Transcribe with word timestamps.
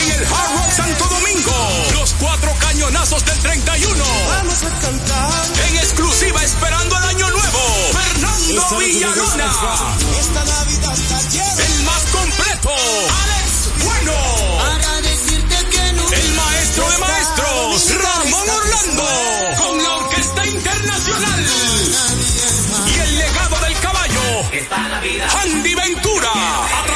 En 0.00 0.12
el 0.12 0.24
Hard 0.24 0.52
Rock 0.56 0.70
Santo 0.72 1.04
Domingo. 1.08 1.52
Los 1.92 2.14
cuatro 2.14 2.54
cañonazos 2.58 3.24
del 3.24 3.38
31. 3.40 4.04
Vamos 4.28 4.62
a 4.64 4.70
cantar. 4.80 5.30
En 5.68 5.76
exclusiva 5.76 6.42
esperando 6.42 6.96
el 6.96 7.04
año 7.04 7.30
nuevo. 7.30 7.58
Fernando 7.92 8.78
Villalona. 8.78 9.52
Esta 10.18 10.44
Navidad 10.44 10.94
está 10.94 11.20
llena. 11.28 11.64
El 11.66 11.82
más 11.82 12.02
completo. 12.12 12.70
Alex 12.70 13.84
Bueno. 13.84 14.12
Para 14.58 15.00
decirte 15.02 15.56
que 15.70 15.92
no. 15.92 16.08
El 16.10 16.32
maestro 16.34 16.90
de 16.90 16.98
maestros. 16.98 17.94
Ramón 18.02 18.50
Orlando. 18.50 19.08
Con 19.58 19.82
la 19.82 19.96
Orquesta 19.96 20.46
Internacional. 20.46 21.46
Y 22.86 22.98
el 22.98 23.18
legado 23.18 23.60
del 23.60 23.80
caballo. 23.80 24.22
Andy 25.42 25.74
Ventura. 25.74 26.09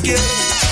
Siempre 0.00 0.02
quieren 0.02 0.24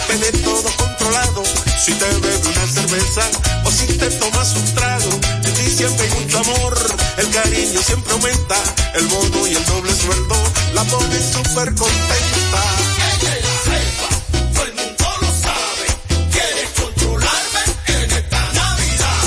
tener 0.06 0.43
todo 0.43 0.71
controlado. 0.77 1.43
Si 1.78 1.93
te 1.93 2.05
bebes 2.05 2.47
una 2.47 2.66
cerveza 2.66 3.22
o 3.65 3.71
si 3.71 3.87
te 3.87 4.11
tomas 4.11 4.55
un 4.55 4.75
trago, 4.75 5.11
en 5.44 5.55
diciembre 5.65 6.09
hay 6.09 6.21
mucho 6.21 6.39
amor, 6.39 6.78
el 7.19 7.31
cariño 7.31 7.81
siempre 7.83 8.12
aumenta, 8.12 8.56
el 8.94 9.06
bono 9.06 9.47
y 9.47 9.55
el 9.55 9.65
doble 9.66 9.94
sueldo 9.94 10.34
la 10.75 10.84
ponen 10.84 11.33
súper 11.33 11.75
contenta. 11.75 12.62
Ella 12.99 13.37
es 13.37 13.44
la 13.44 13.72
jefa, 13.72 14.09
todo 14.53 14.65
el 14.65 14.75
mundo 14.75 15.05
lo 15.21 15.28
sabe. 15.47 15.87
Quiere 16.33 16.69
controlarme 16.81 17.62
en 17.87 18.10
esta 18.12 18.53
Navidad. 18.53 19.25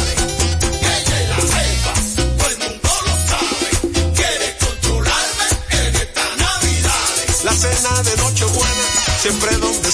Ella 0.81 1.21
es 1.21 1.29
la 1.29 1.35
jefa, 1.35 1.93
todo 2.37 2.49
el 2.49 2.57
mundo 2.59 2.89
lo 3.07 3.13
sabe. 3.31 3.69
Quiere 4.15 4.57
controlarme 4.59 5.47
en 5.71 5.95
esta 5.95 6.25
Navidad. 6.37 7.09
La 7.43 7.53
cena 7.53 8.03
de 8.03 8.17
Nochebuena, 8.17 8.87
siempre 9.21 9.50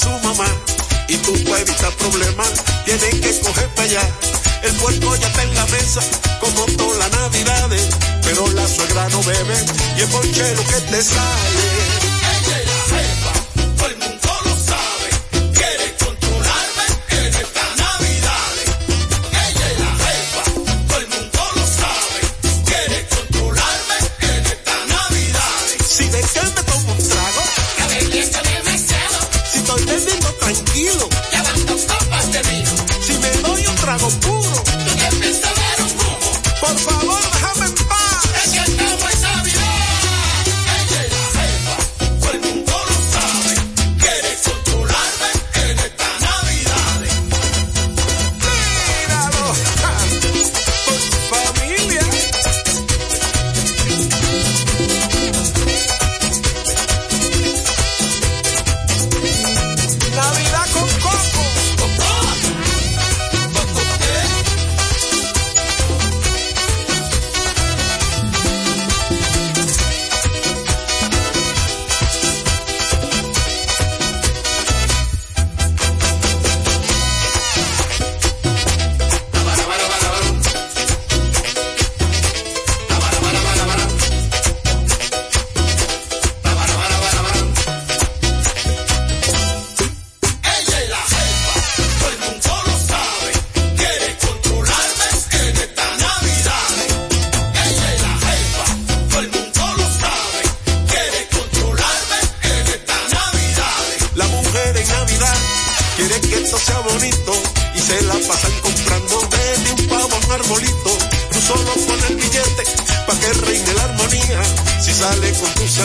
su 0.07 0.27
mamá. 0.27 0.47
Y 1.07 1.17
tú 1.17 1.33
para 1.45 1.61
evitar 1.61 1.91
problemas, 1.93 2.51
tienes 2.85 3.15
que 3.15 3.39
coger 3.41 3.67
para 3.69 3.87
allá. 3.87 4.09
El 4.63 4.73
puerco 4.75 5.15
ya 5.15 5.27
está 5.27 5.43
en 5.43 5.55
la 5.55 5.65
mesa, 5.67 6.01
como 6.39 6.65
todas 6.77 6.97
las 6.99 7.11
navidades. 7.11 7.83
Pero 8.23 8.47
la 8.51 8.67
suegra 8.67 9.07
no 9.09 9.23
bebe, 9.23 9.57
y 9.97 10.01
el 10.01 10.07
ponchero 10.09 10.63
que 10.63 10.81
te 10.91 11.01
sale. 11.01 11.66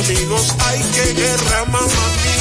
Amigos, 0.04 0.54
ay 0.66 0.80
que 0.92 1.12
guerra, 1.12 1.64
mamá 1.66 2.31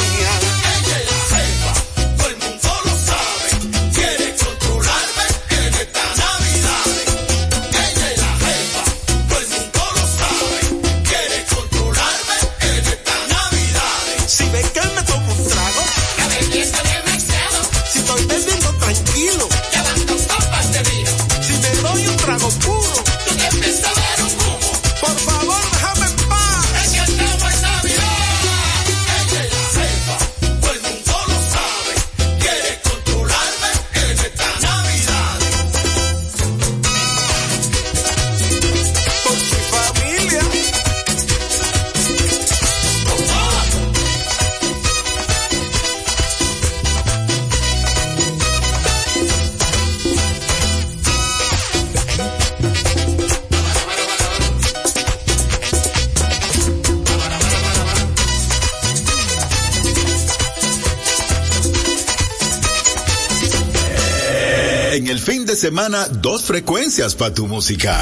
semana 65.61 66.07
dos 66.07 66.41
frecuencias 66.41 67.13
para 67.13 67.35
tu 67.35 67.45
música. 67.45 67.95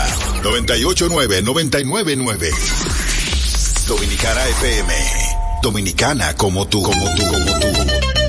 989 0.43 1.41
999. 1.41 2.51
Dominicana 3.85 4.47
FM. 4.47 4.93
Dominicana 5.61 6.37
como 6.37 6.65
tú, 6.69 6.81
como 6.81 7.03
tú, 7.15 7.23
como 7.23 7.59
tú. 7.59 8.28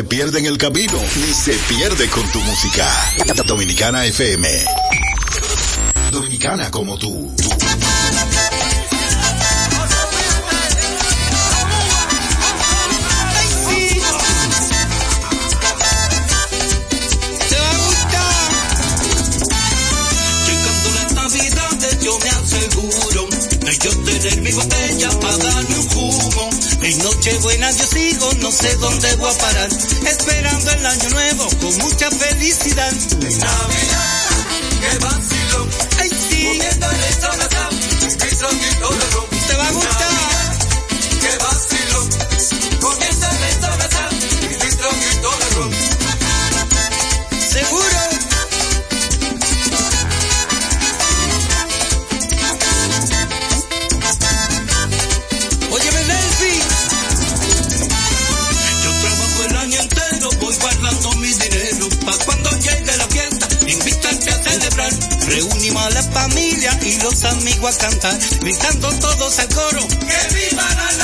se 0.00 0.04
pierde 0.04 0.38
en 0.38 0.46
el 0.46 0.56
camino, 0.56 0.98
ni 1.16 1.34
se 1.34 1.52
pierde 1.68 2.08
con 2.08 2.26
tu 2.32 2.38
música. 2.40 2.88
Dominicana 3.44 4.06
FM. 4.06 4.48
Dominicana 6.10 6.70
como 6.70 6.96
tú. 6.96 7.30
yo 23.82 23.90
tener 24.04 24.42
mi 24.42 24.52
botella 24.52 25.10
para 25.20 25.49
en 26.82 26.98
Nochebuena 26.98 27.70
yo 27.70 27.86
sigo, 27.86 28.32
no 28.34 28.50
sé 28.50 28.74
dónde 28.76 29.14
voy 29.16 29.32
a 29.32 29.38
parar, 29.38 29.68
esperando 30.06 30.70
el 30.72 30.86
año 30.86 31.10
nuevo 31.10 31.48
con 31.60 31.76
mucha 31.78 32.10
felicidad. 32.10 32.92
En 32.92 33.38
Navidad, 33.38 34.30
qué 34.80 34.98
vacilón, 34.98 35.70
ay 35.98 36.10
sí, 36.10 36.44
comiendo 36.46 36.90
el 36.90 36.98
restaurante, 37.02 37.56
y 38.00 38.80
todo 38.80 39.26
Te 39.48 39.56
va 39.56 39.68
a 39.68 39.72
gustar. 39.72 40.19
conmigo 67.22 67.68
a 67.68 67.72
cantar, 67.72 68.18
gritando 68.40 68.88
todos 68.98 69.38
al 69.38 69.48
coro. 69.48 69.86
¡Que 69.88 70.34
viva 70.34 70.64
la 70.74 70.99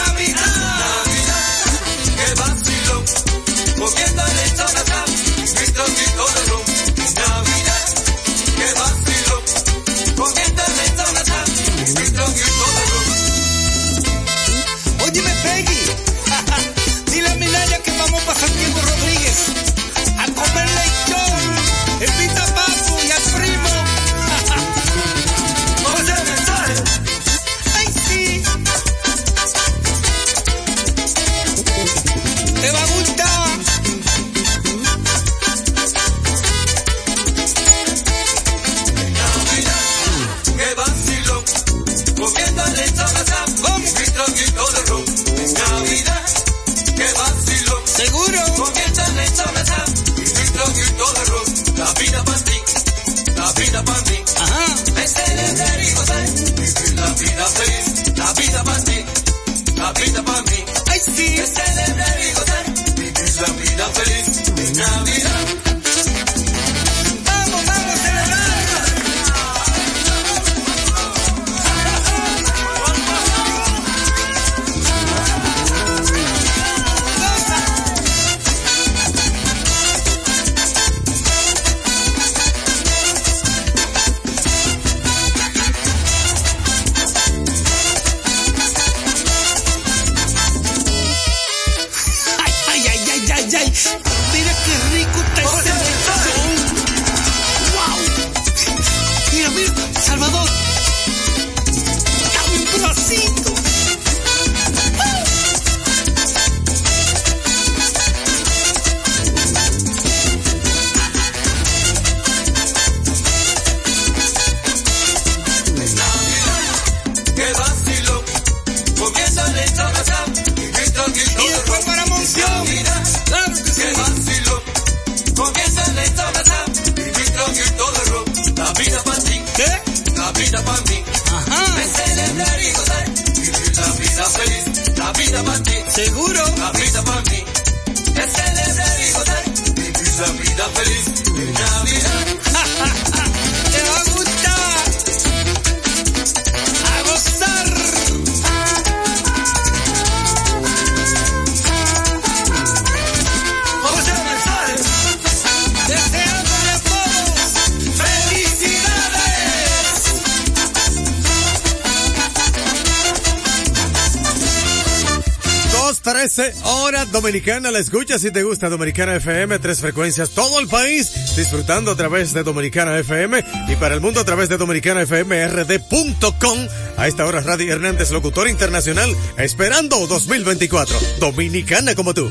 hora 166.65 167.05
dominicana. 167.07 167.71
La 167.71 167.79
escucha 167.79 168.19
si 168.19 168.31
te 168.31 168.43
gusta 168.43 168.69
Dominicana 168.69 169.15
FM, 169.17 169.59
tres 169.61 169.81
frecuencias, 169.81 170.31
todo 170.31 170.59
el 170.59 170.67
país, 170.67 171.37
disfrutando 171.37 171.93
a 171.93 171.97
través 171.97 172.33
de 172.33 172.43
Dominicana 172.43 172.99
FM 172.99 173.45
y 173.69 173.77
para 173.77 173.95
el 173.95 174.01
mundo 174.01 174.21
a 174.21 174.25
través 174.25 174.49
de 174.49 174.57
Dominicana 174.57 175.03
FM 175.03 175.47
rd.com. 175.47 176.59
A 176.97 177.07
esta 177.07 177.25
hora, 177.27 177.41
Radio 177.41 177.73
Hernández, 177.73 178.11
locutor 178.11 178.49
internacional, 178.49 179.15
esperando 179.37 180.07
2024. 180.07 180.99
Dominicana 181.21 181.95
como 181.95 182.13
tú. 182.13 182.29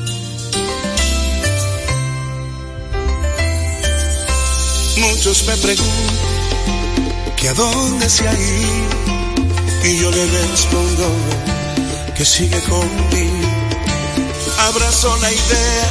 Muchos 4.98 5.46
me 5.46 5.56
preguntan 5.56 7.36
que 7.36 7.48
a 7.48 7.54
dónde 7.54 8.08
se 8.10 8.28
ha 8.28 8.32
ido 8.32 9.06
y 9.84 10.00
yo 10.00 10.10
le 10.10 10.26
respondo 10.26 11.14
que 12.14 12.24
sigue 12.24 12.60
conmigo 12.62 13.55
abrazó 14.58 15.16
la 15.18 15.32
idea 15.32 15.90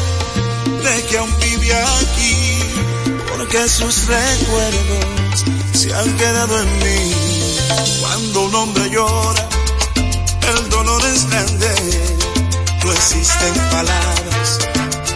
de 0.83 1.03
que 1.05 1.17
aún 1.17 1.33
vive 1.39 1.73
aquí, 1.73 2.59
porque 3.29 3.67
sus 3.69 4.07
recuerdos 4.07 5.45
se 5.73 5.93
han 5.93 6.17
quedado 6.17 6.61
en 6.61 6.79
mí. 6.79 7.13
Cuando 8.01 8.41
un 8.45 8.55
hombre 8.55 8.89
llora, 8.89 9.49
el 9.95 10.69
dolor 10.69 11.01
es 11.05 11.29
grande, 11.29 11.75
no 12.83 12.91
existen 12.91 13.53
palabras 13.71 14.59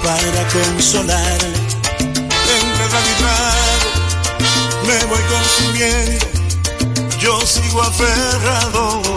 para 0.03 0.47
consolarle. 0.47 1.59
Entre 2.59 2.85
la 2.93 3.49
me 4.87 5.05
voy 5.05 5.21
consumiendo, 5.29 6.25
yo 7.19 7.39
sigo 7.41 7.81
aferrado 7.83 9.08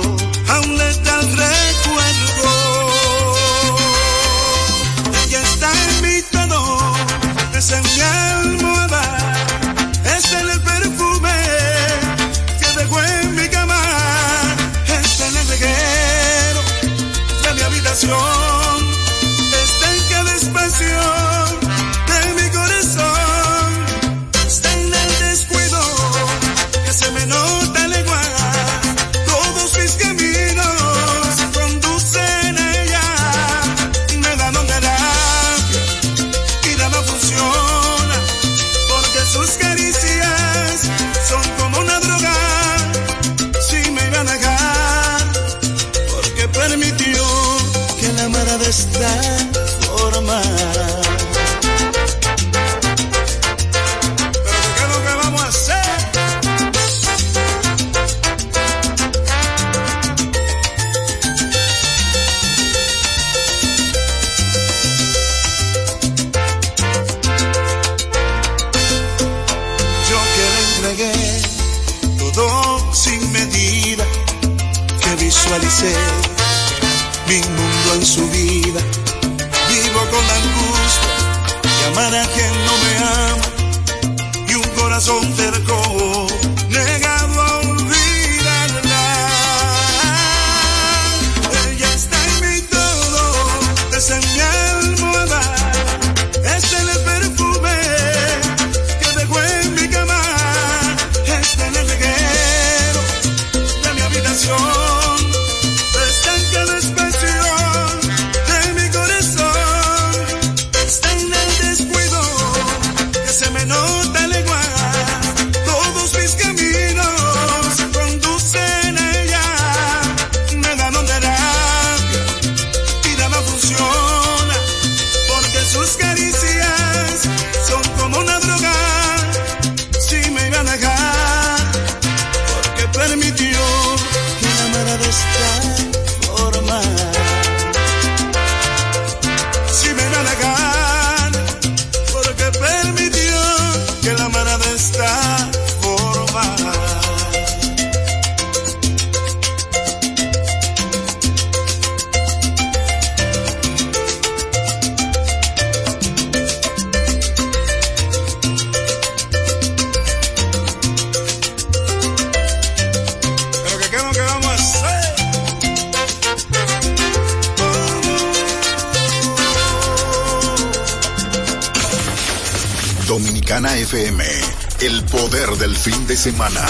semana. 176.17 176.61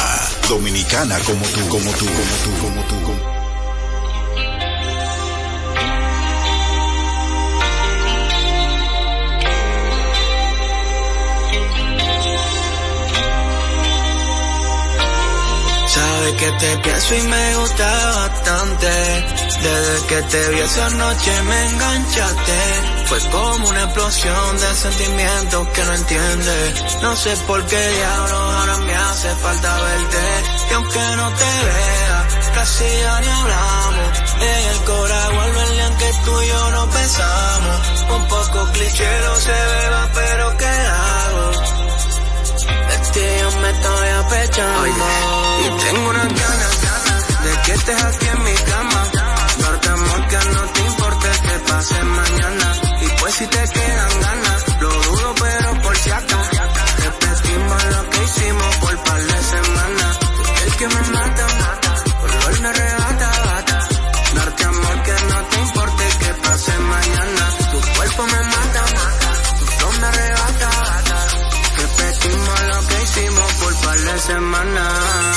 Dominicana 0.48 1.18
como 1.20 1.44
tú, 1.46 1.61
como 1.68 1.90
tú, 1.92 2.07
como 2.07 2.37
tú, 2.44 2.50
como 2.61 2.83
tú. 2.85 3.02
como- 3.02 3.12
Sabes 3.12 3.21
que 16.42 16.50
te 16.52 16.76
pienso 16.78 17.14
y 17.14 17.22
me 17.22 17.57
gusta 17.57 17.87
bastante. 18.16 18.90
Desde 19.62 20.07
que 20.09 20.22
te 20.22 20.48
vi 20.50 20.59
esa 20.59 20.90
noche 20.90 21.42
me 21.42 21.66
enganchaste. 21.68 22.59
Fue 23.07 23.18
como 23.31 23.68
una 23.68 23.85
explosión 23.85 24.59
de 24.59 24.74
sentimientos 24.74 25.68
que 25.68 25.85
no 25.85 25.94
entiendes. 25.94 26.85
No 27.00 27.16
sé 27.16 27.37
por 27.46 27.64
qué 27.66 27.88
diablos 27.90 28.40
ahora 28.57 28.76
me 28.78 28.94
hace 28.94 29.28
falta 29.37 29.83
verte. 29.83 30.24
Y 30.70 30.74
aunque 30.74 31.16
no 31.16 31.28
te 31.31 31.50
vea, 31.68 32.28
casi 32.55 32.85
ya 33.05 33.20
ni 33.20 33.28
hablamos. 33.28 34.18
En 34.40 34.64
el 34.72 34.81
corazón 34.85 35.35
vuelve 35.37 35.83
aunque 35.83 36.11
tú 36.24 36.42
y 36.42 36.48
yo 36.48 36.70
nos 36.70 36.94
besamos. 36.94 37.78
Un 38.16 38.28
poco 38.28 38.72
cliché 38.72 39.11
no 39.26 39.37
se 39.37 39.52
beba, 39.72 40.11
pero 40.12 40.57
¿qué 40.57 40.74
hago? 40.98 41.50
De 42.88 42.98
ti 43.12 43.26
yo 43.40 43.61
me 43.61 43.70
estoy 43.70 44.09
apechando 44.09 45.41
tengo 45.64 46.09
unas 46.11 46.29
ganas, 46.29 47.42
De 47.44 47.62
que 47.64 47.72
estés 47.72 48.05
aquí 48.05 48.27
en 48.27 48.44
mi 48.44 48.55
cama. 48.55 49.03
Darte 49.59 49.88
amor 49.88 50.29
que 50.29 50.37
no 50.37 50.62
te 50.72 50.81
importe 50.81 51.29
que 51.42 51.59
pase 51.70 52.05
mañana. 52.05 52.72
Y 53.03 53.20
pues 53.20 53.35
si 53.35 53.46
te 53.46 53.59
quedan 53.59 54.20
ganas 54.20 54.64
Lo 54.81 54.90
dudo 54.90 55.35
pero 55.40 55.83
por 55.83 55.96
si 55.96 56.11
acá 56.11 56.40
Repetimos 56.98 57.85
lo 57.85 58.11
que 58.11 58.25
hicimos 58.25 58.77
por 58.77 59.05
par 59.05 59.20
de 59.22 59.42
semanas. 59.42 60.18
El 60.64 60.77
que 60.77 60.88
me 60.88 61.03
mata 61.18 61.46
semanas. 74.26 75.37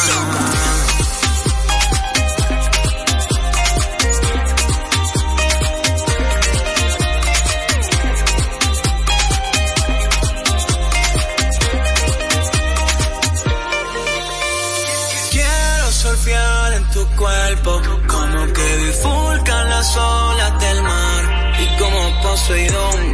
Quiero 15.31 15.91
surfear 15.91 16.73
en 16.73 16.89
tu 16.91 17.07
cuerpo, 17.15 17.81
como 18.07 18.53
que 18.53 18.77
bifurcan 18.77 19.69
las 19.69 19.97
olas 19.97 20.59
del 20.59 20.83
mar. 20.83 21.55
Y 21.57 21.77
como 21.79 22.21
Poseidón, 22.21 23.13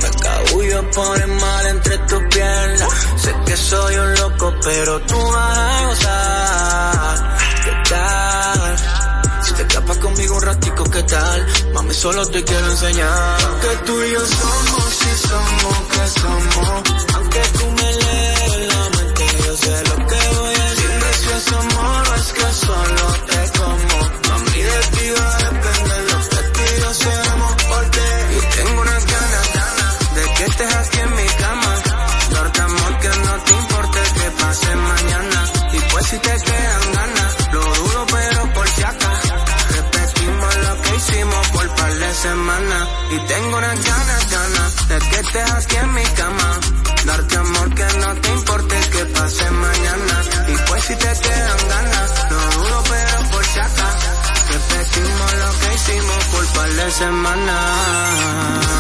por 0.94 1.22
el 1.22 1.28
mar 1.28 1.66
entre 1.68 1.98
tus 2.00 2.24
piernas. 2.24 2.90
Sé 3.18 3.36
que 3.46 3.58
soy 3.58 3.96
un 3.96 4.14
loco, 4.16 4.54
pero 4.64 5.00
tú 5.02 5.16
vas 5.16 5.58
a 5.58 5.86
gozar. 5.88 7.38
¿Qué 7.64 7.90
tal? 7.90 8.78
Si 9.44 9.54
te 9.54 9.62
escapas 9.62 9.98
conmigo 9.98 10.36
un 10.36 10.42
ratico, 10.42 10.84
¿qué 10.86 11.04
tal? 11.04 11.48
Mami, 11.74 11.94
solo 11.94 12.26
te 12.28 12.44
quiero 12.44 12.72
enseñar. 12.72 13.38
Que 13.62 13.86
tú 13.86 14.04
y 14.04 14.12
yo 14.12 14.20
somos, 14.26 14.94
si 15.00 15.28
somos, 15.28 15.78
que 15.92 16.20
somos. 16.20 16.82
Aunque 17.16 17.42
tú 17.58 17.66
me 17.72 17.94
lees 18.04 18.68
la 18.74 18.90
mente, 18.98 19.26
yo 19.46 19.58
sé 19.58 19.84
lo 19.90 20.08
que 20.08 20.38
voy 20.38 20.56
a 20.56 20.66
decir. 20.70 20.92
Si 21.22 21.30
es 21.30 21.54
amor 21.54 22.04
es 22.18 22.34
que 22.34 22.54
solo 22.66 23.06
te 23.28 23.60
como. 23.60 24.00
Mami, 24.30 24.62
de 24.62 24.82
ti 24.98 25.31
estés 45.32 45.52
aquí 45.52 45.76
en 45.78 45.94
mi 45.94 46.04
cama. 46.04 46.60
Darte 47.06 47.38
amor 47.38 47.74
que 47.74 47.84
no 48.00 48.16
te 48.22 48.30
importe 48.30 48.76
que 48.92 49.06
pase 49.06 49.52
mañana. 49.52 50.22
Y 50.48 50.56
pues 50.68 50.84
si 50.84 50.96
te 50.96 51.12
quedan 51.22 51.68
ganas, 51.70 52.12
lo 52.30 52.60
dudo 52.60 52.84
pero 52.90 53.30
por 53.32 53.46
si 53.46 53.60
acaso. 53.60 54.10
Repetimos 54.52 55.34
lo 55.34 55.60
que 55.60 55.74
hicimos 55.76 56.26
por 56.26 56.46
par 56.48 56.70
de 56.72 56.92
semanas. 56.92 58.71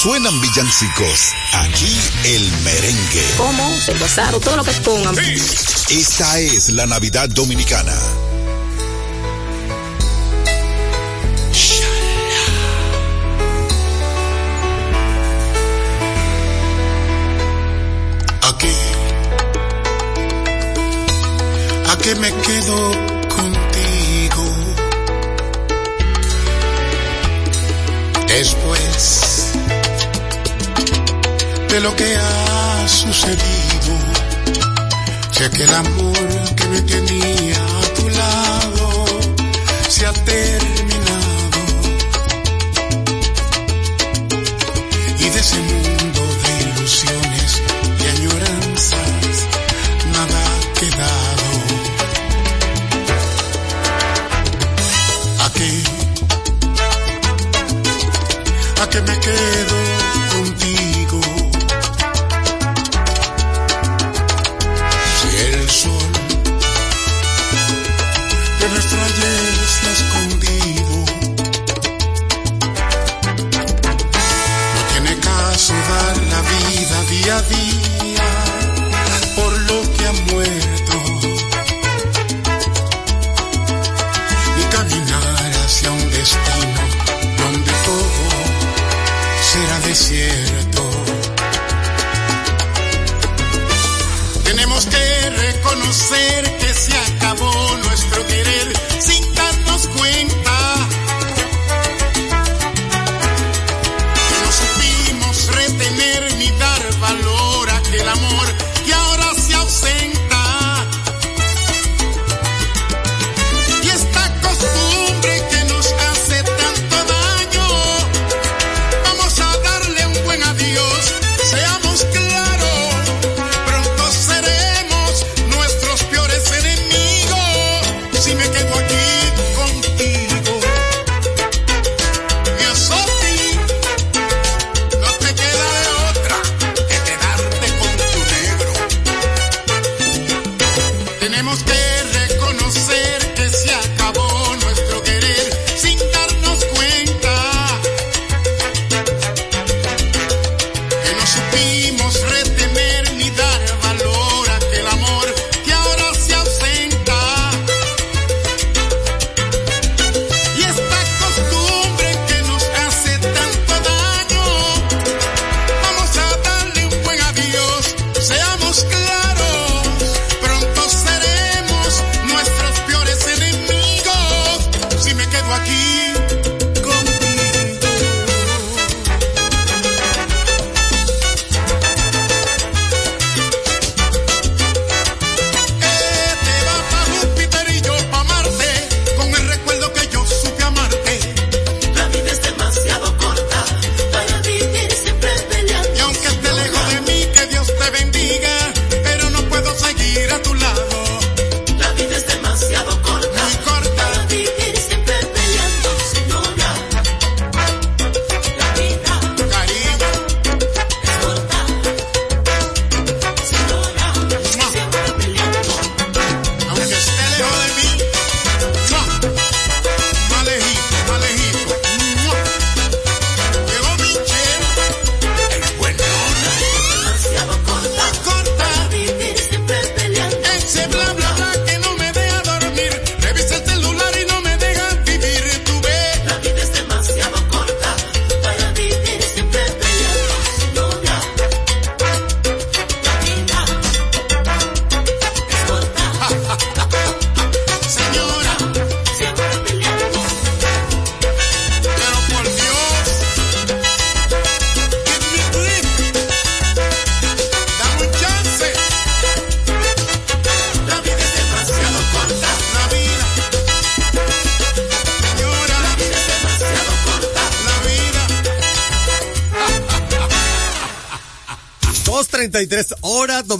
Suenan 0.00 0.40
villancicos. 0.40 1.32
Aquí 1.52 2.00
el 2.24 2.52
merengue. 2.62 3.34
¿Cómo? 3.36 3.76
Se 3.84 3.92
gozaron 3.98 4.40
todo 4.40 4.56
lo 4.56 4.64
que 4.64 4.72
pongan. 4.72 5.14
Esta 5.90 6.38
es 6.38 6.70
la 6.70 6.86
Navidad 6.86 7.28
Dominicana. 7.28 7.92
Aquí, 18.40 18.72
aquí 21.90 22.14
me 22.20 22.32
quedo 22.32 22.90
contigo. 23.28 24.44
Después 28.26 29.30
de 31.70 31.80
lo 31.80 31.94
que 31.94 32.16
ha 32.16 32.88
sucedido, 32.88 33.92
sé 35.30 35.50
que 35.50 35.62
el 35.64 35.74
amor 35.74 36.54
que 36.56 36.64
me 36.66 36.80
tenía 36.82 37.56
a 37.56 37.94
tu 37.94 38.08
lado 38.08 39.04
se 39.88 40.06
ha 40.06 40.12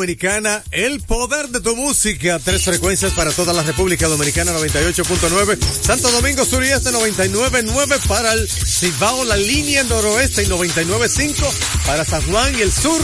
dominicana, 0.00 0.64
el 0.70 1.02
poder 1.02 1.50
de 1.50 1.60
tu 1.60 1.76
música, 1.76 2.38
tres 2.42 2.62
frecuencias 2.62 3.12
para 3.12 3.32
toda 3.32 3.52
la 3.52 3.62
República 3.62 4.08
Dominicana, 4.08 4.50
98.9, 4.52 5.58
Santo 5.60 6.10
Domingo 6.10 6.42
Sur 6.46 6.64
y 6.64 6.68
Este 6.68 6.88
99.9 6.88 7.98
para 8.08 8.32
el 8.32 8.48
Cibao, 8.48 9.26
la 9.26 9.36
línea 9.36 9.84
noroeste 9.84 10.44
y 10.44 10.46
99.5 10.46 11.84
para 11.84 12.06
San 12.06 12.22
Juan 12.22 12.58
y 12.58 12.62
el 12.62 12.72
sur, 12.72 12.98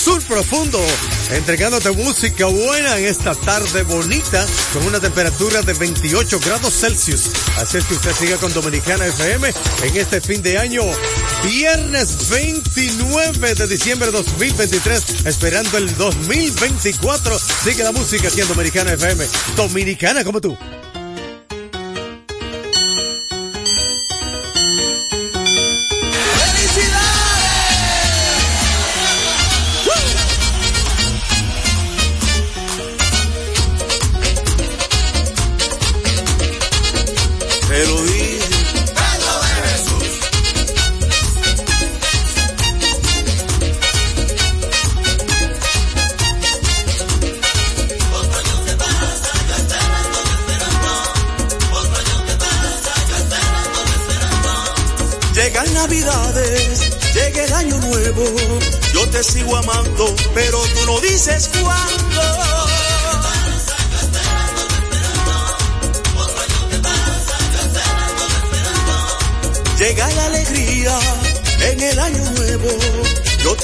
sur 0.00 0.22
profundo, 0.22 0.80
entregándote 1.30 1.90
música 1.90 2.46
buena 2.46 2.96
en 2.96 3.04
esta 3.04 3.34
tarde 3.34 3.82
bonita 3.82 4.46
con 4.72 4.86
una 4.86 4.98
temperatura 4.98 5.60
de 5.60 5.74
28 5.74 6.40
grados 6.40 6.72
Celsius. 6.72 7.30
Así 7.58 7.76
es 7.76 7.84
que 7.84 7.94
usted 7.94 8.12
siga 8.14 8.36
con 8.38 8.52
Dominicana 8.54 9.04
FM 9.04 9.52
en 9.82 9.96
este 9.96 10.22
fin 10.22 10.40
de 10.42 10.56
año 10.56 10.82
Viernes 11.44 12.30
29 12.30 13.54
de 13.54 13.66
diciembre 13.66 14.06
de 14.06 14.12
2023, 14.12 15.26
esperando 15.26 15.76
el 15.76 15.94
2024. 15.96 17.38
Sigue 17.38 17.84
la 17.84 17.92
música 17.92 18.28
aquí 18.28 18.40
en 18.40 18.48
Dominicana 18.48 18.92
FM. 18.92 19.26
Dominicana 19.56 20.24
como 20.24 20.40
tú. 20.40 20.56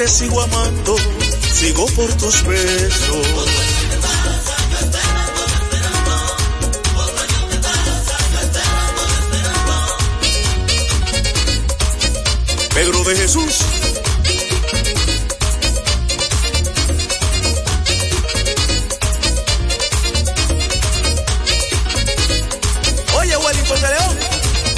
Sigo 0.08 0.40
amando, 0.40 0.96
sigo 1.52 1.86
por 1.88 2.10
tus 2.14 2.42
besos. 2.44 3.26
Pedro 12.74 13.04
de 13.04 13.16
Jesús. 13.16 13.58
Oye, 23.18 23.36
Wellington 23.36 23.80
de 23.80 23.88
León. 23.88 24.16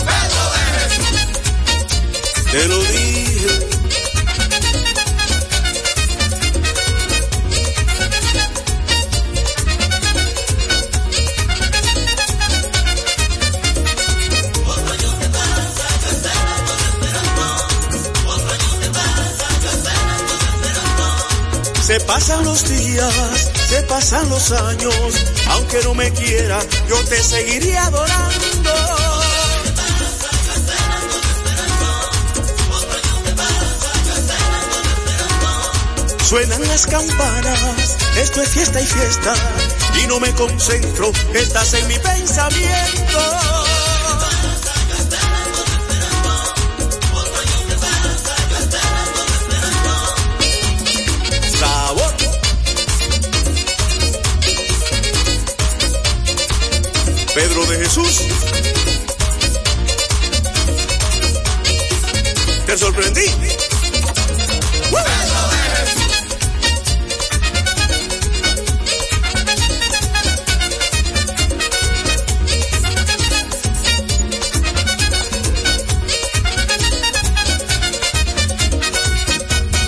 Pedro 0.07 0.43
de 0.55 0.63
Jesús. 0.79 2.51
Te 2.51 2.65
lo 2.67 2.79
dije. 2.79 3.08
Pasan 22.09 22.43
los 22.43 22.67
días, 22.67 23.51
se 23.69 23.83
pasan 23.83 24.29
los 24.31 24.51
años, 24.51 24.95
aunque 25.51 25.79
no 25.85 25.95
me 25.95 26.11
quiera, 26.11 26.59
yo 26.89 26.97
te 27.05 27.23
seguiría 27.23 27.85
adorando. 27.85 28.73
Suenan 36.25 36.63
las 36.69 36.87
campanas, 36.87 37.97
esto 38.17 38.41
es 38.43 38.49
fiesta 38.49 38.81
y 38.81 38.87
fiesta, 38.87 39.35
y 40.03 40.07
no 40.07 40.19
me 40.19 40.33
concentro, 40.33 41.13
estás 41.35 41.75
en 41.75 41.89
mi 41.89 41.99
pensamiento. 41.99 43.58
De 57.69 57.79
Jesús. 57.79 58.23
Te 62.67 62.79
sorprendí. 62.79 63.27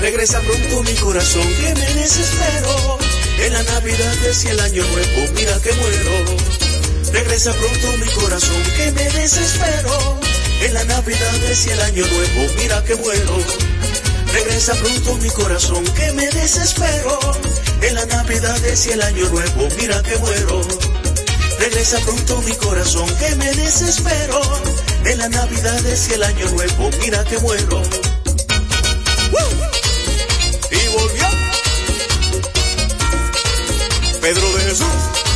Regresa 0.00 0.40
pronto 0.40 0.82
mi 0.82 0.94
corazón 0.96 1.42
que 1.54 1.74
me 1.74 1.94
desespero. 1.94 2.98
En 3.38 3.52
la 3.54 3.62
Navidad 3.62 4.14
y 4.44 4.48
el 4.48 4.60
año 4.60 4.84
nuevo, 4.84 5.32
mira 5.34 5.58
que 5.60 5.72
muero. 5.72 6.59
Regresa 7.12 7.52
pronto 7.52 7.96
mi 7.98 8.06
corazón 8.12 8.62
que 8.76 8.92
me 8.92 9.10
desespero. 9.10 10.20
En 10.62 10.74
la 10.74 10.84
Navidad 10.84 11.44
es 11.50 11.66
el 11.66 11.80
año 11.80 12.06
nuevo, 12.06 12.52
mira 12.58 12.84
que 12.84 12.94
muero. 12.96 13.36
Regresa 14.32 14.74
pronto 14.74 15.16
mi 15.16 15.28
corazón 15.30 15.84
que 15.84 16.12
me 16.12 16.28
desespero. 16.30 17.18
En 17.82 17.94
la 17.94 18.06
Navidad 18.06 18.64
es 18.64 18.86
el 18.86 19.02
año 19.02 19.28
nuevo, 19.28 19.68
mira 19.78 20.02
que 20.02 20.16
muero. 20.18 20.60
Regresa 21.58 21.98
pronto 22.00 22.40
mi 22.42 22.52
corazón 22.54 23.08
que 23.16 23.34
me 23.36 23.52
desespero. 23.54 24.40
En 25.04 25.18
la 25.18 25.28
Navidad 25.28 25.84
es 25.86 26.10
el 26.10 26.22
año 26.22 26.48
nuevo, 26.50 26.90
mira 27.00 27.24
que 27.24 27.38
muero. 27.38 27.82
Y 30.70 30.88
volvió 30.88 31.26
Pedro 34.20 34.52
de 34.52 34.64
Jesús. 34.64 35.29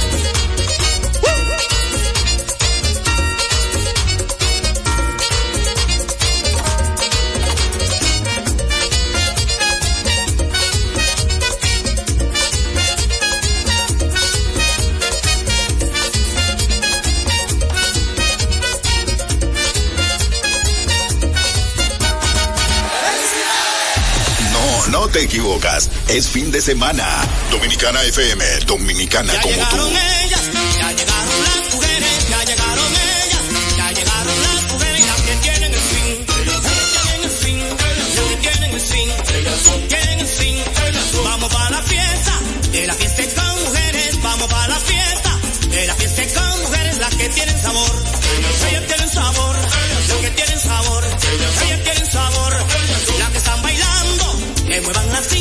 Te 25.14 25.22
equivocas. 25.22 25.90
Es 26.08 26.28
fin 26.28 26.50
de 26.50 26.60
semana. 26.60 27.06
Dominicana 27.48 28.02
FM, 28.02 28.44
Dominicana 28.66 29.32
como 29.40 29.54
tú. 29.68 29.76
ellas, 30.24 30.42
ya 30.76 30.90
llegaron 30.90 31.42
las 31.44 31.74
mujeres, 31.74 32.28
ya 32.28 32.44
llegaron 32.44 32.92
ellas, 33.22 33.44
ya 33.76 33.92
llegaron 33.92 34.42
las 34.42 34.72
mujeres, 34.72 35.06
las 35.06 35.20
que 35.22 35.34
tienen 35.36 35.72
el 35.72 35.80
fin, 35.80 36.26
ellas 36.42 36.60
tienen 36.90 37.22
el 37.22 37.30
fin, 37.30 37.62
las 37.68 38.26
que 38.26 38.36
tienen 38.42 38.74
el 38.74 38.80
fin, 38.80 39.08
ellas 39.38 39.88
tienen 39.88 40.18
el 40.18 40.26
fin, 40.26 40.64
vamos 41.24 41.54
para 41.54 41.70
la 41.70 41.82
fiesta, 41.82 42.40
de 42.72 42.86
la 42.86 42.94
fiesta 42.94 43.22
con 43.40 43.64
mujeres, 43.64 44.20
vamos 44.20 44.48
para 44.48 44.68
la 44.68 44.80
fiesta, 44.80 45.38
de 45.70 45.86
la 45.86 45.94
fiesta 45.94 46.40
con 46.40 46.62
mujeres, 46.62 46.98
las 46.98 47.14
que 47.14 47.28
tienen 47.28 47.62
sabor, 47.62 47.90
ellas 48.68 48.86
tienen 48.88 49.08
sabor, 49.08 49.56
las 50.08 50.18
que 50.18 50.30
tienen 50.30 50.58
sabor, 50.58 51.04
ellas 51.04 51.73
muevan 54.84 55.12
las 55.12 55.33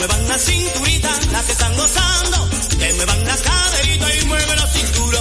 muevan 0.00 0.28
la 0.28 0.38
cinturita, 0.38 1.10
las 1.30 1.44
que 1.44 1.52
están 1.52 1.76
gozando, 1.76 2.48
que 2.78 2.92
muevan 2.94 3.24
la 3.26 3.36
caderita 3.36 4.16
y 4.16 4.24
mueve 4.24 4.56
la 4.56 4.66
cintura, 4.68 5.20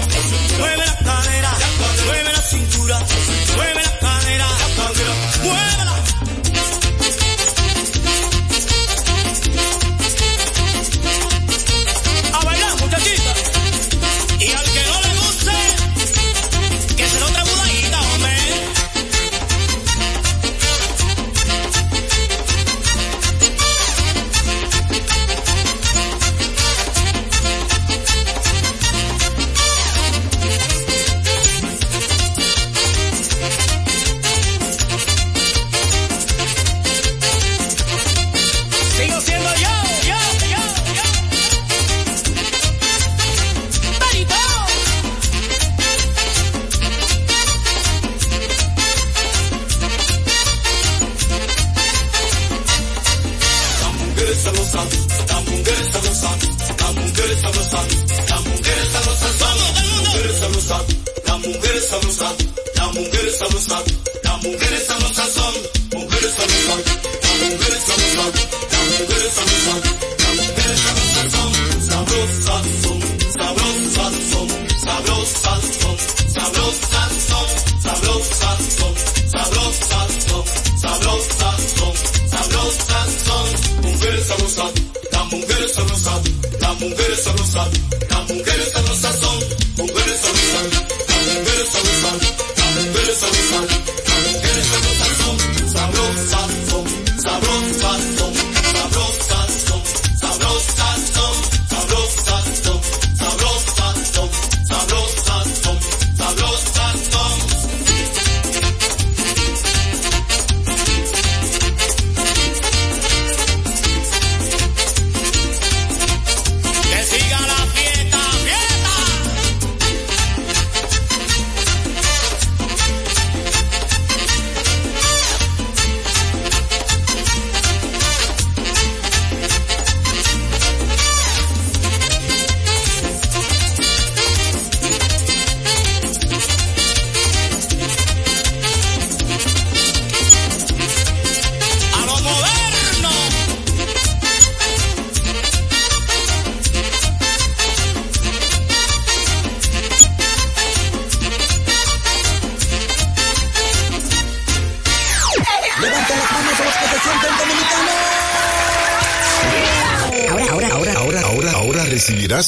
mueve 0.58 0.78
la 0.78 0.98
cadera, 1.00 1.29
sabrosa, 60.70 60.86
la 61.26 61.38
mujer 61.38 61.82
sabrosa, 61.82 62.36
la 62.76 62.88
mujer 62.88 63.32
sabrosa, 63.32 63.84
la 64.24 64.38
mujer 64.38 64.86
sabrosa 64.88 65.26
son, 65.34 65.54
mujeres 65.98 66.34
sabrosas, 66.38 66.82
la 67.24 67.32
mujer 67.42 67.76
sabrosa, 67.88 68.26
la 68.72 68.80
mujer 68.90 69.24
sabrosa, 69.36 69.74
la 70.20 70.30
mujer 70.38 70.72
sabrosa 70.78 71.22
son, 71.34 71.52
sabrosas 71.90 72.66
son, 72.84 73.00
sabrosas 73.34 74.14
son, 74.30 74.48
sabrosas 74.86 75.64
son, 75.80 75.96
sabrosas 76.34 77.12
son, 77.30 77.48
sabrosas 77.82 78.60
son, 78.78 78.94
sabrosas 79.34 80.10
son, 80.28 80.44
sabrosas 80.78 81.60
son, 81.78 81.94
sabrosas 82.30 83.10
son, 83.26 83.48
mujeres 83.82 84.26
sabrosas, 84.28 84.72
la 85.12 85.24
mujer 85.24 85.70
sabrosa, 85.70 86.14
la 86.60 86.74
mujer 86.74 87.18
sabrosa, 87.18 87.64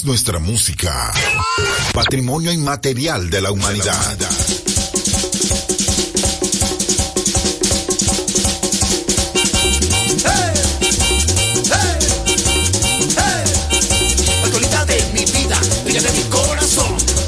nuestra 0.04 0.40
música. 0.40 1.12
Patrimonio 1.94 2.52
inmaterial 2.52 3.30
de 3.30 3.42
la 3.42 3.52
humanidad. 3.52 4.18
De 4.18 4.26
la 4.26 4.30
humanidad. 4.30 4.62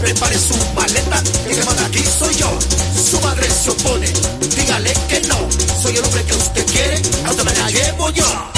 prepare 0.03 0.37
su 0.37 0.53
maleta, 0.75 1.23
y 1.49 1.55
que 1.55 1.63
manda 1.63 1.85
aquí 1.85 2.03
soy 2.19 2.35
yo. 2.35 2.59
Su 3.09 3.19
madre 3.21 3.49
se 3.49 3.69
opone, 3.69 4.07
dígale 4.55 4.93
que 5.07 5.21
no. 5.27 5.47
Soy 5.81 5.95
el 5.95 6.03
hombre 6.03 6.23
que 6.25 6.35
usted 6.35 6.65
quiere, 6.65 7.01
hasta 7.25 7.43
me 7.43 7.53
la 7.53 7.69
llevo 7.69 8.09
yo. 8.11 8.52